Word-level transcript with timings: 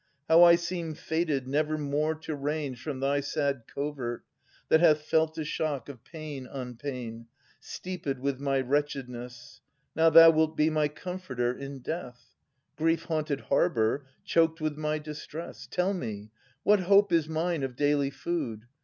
How 0.27 0.41
I 0.41 0.55
seem 0.55 0.95
fated 0.95 1.47
never 1.47 1.77
more 1.77 2.15
to 2.15 2.33
range 2.35 2.81
From 2.81 2.99
thy 3.01 3.19
sad 3.19 3.65
covert, 3.67 4.23
that 4.67 4.79
hath 4.79 5.01
felt 5.03 5.35
the 5.35 5.45
shock 5.45 5.89
Of 5.89 6.03
pain 6.03 6.47
on 6.47 6.75
pain, 6.75 7.27
steeped 7.59 8.17
with 8.17 8.39
my 8.39 8.59
wretchedness. 8.61 9.61
Now 9.95 10.09
thou 10.09 10.31
wilt 10.31 10.57
be 10.57 10.71
my 10.71 10.87
comforter 10.87 11.53
in 11.53 11.81
death! 11.83 12.33
Grief 12.77 13.03
haunted 13.03 13.41
harbour, 13.41 14.07
choked 14.25 14.59
with 14.59 14.75
my 14.75 14.97
distress! 14.97 15.67
Tell 15.69 15.93
me, 15.93 16.31
what 16.63 16.79
hope 16.79 17.11
is 17.11 17.29
mine 17.29 17.61
of 17.61 17.75
daily 17.75 18.09
food. 18.09 18.65